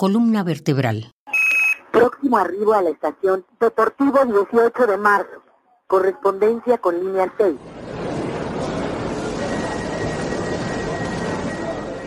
[0.00, 1.10] Columna vertebral.
[1.90, 5.42] Próximo arribo a la estación Deportivo 18 de marzo.
[5.88, 7.56] Correspondencia con línea 6.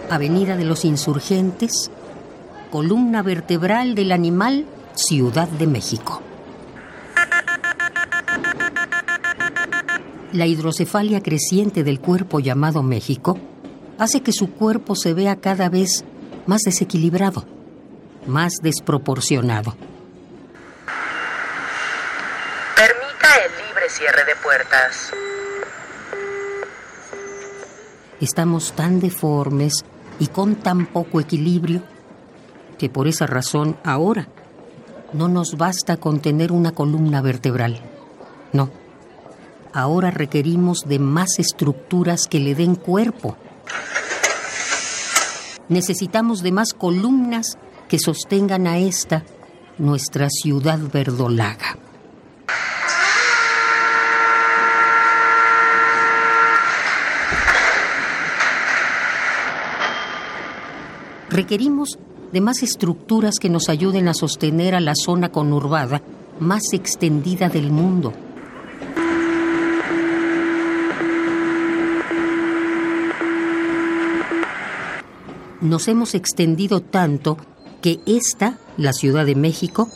[0.10, 1.92] Avenida de los Insurgentes.
[2.72, 6.22] Columna vertebral del animal Ciudad de México.
[10.32, 13.38] La hidrocefalia creciente del cuerpo llamado México
[13.98, 16.06] hace que su cuerpo se vea cada vez
[16.46, 17.44] más desequilibrado,
[18.28, 19.76] más desproporcionado.
[22.76, 25.12] Permita el libre cierre de puertas.
[28.20, 29.84] Estamos tan deformes
[30.20, 31.82] y con tan poco equilibrio
[32.78, 34.28] que por esa razón ahora
[35.14, 37.82] no nos basta con tener una columna vertebral.
[38.54, 38.70] No.
[39.74, 43.38] Ahora requerimos de más estructuras que le den cuerpo.
[45.70, 47.58] Necesitamos de más columnas
[47.92, 49.26] que sostengan a esta,
[49.78, 51.78] nuestra ciudad verdolaga.
[61.30, 62.00] Requerimos
[62.32, 66.02] de más estructuras que nos ayuden a sostener a la zona conurbada
[66.40, 68.14] más extendida del mundo.
[75.60, 77.38] Nos hemos extendido tanto
[77.82, 79.90] que esta, la Ciudad de México,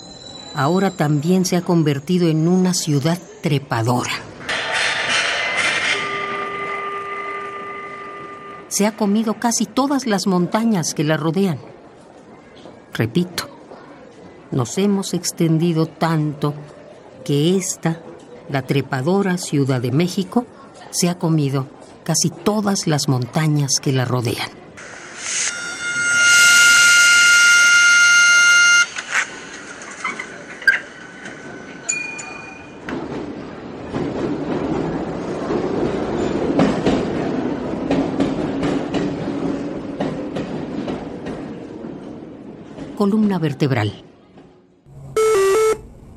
[0.54, 4.12] ahora también se ha convertido en una ciudad trepadora.
[8.68, 11.60] Se ha comido casi todas las montañas que la rodean.
[12.94, 13.50] Repito,
[14.52, 16.54] nos hemos extendido tanto
[17.24, 18.02] que esta,
[18.50, 20.46] la trepadora Ciudad de México,
[20.92, 21.68] se ha comido
[22.04, 24.65] casi todas las montañas que la rodean.
[42.96, 44.15] Columna vertebral.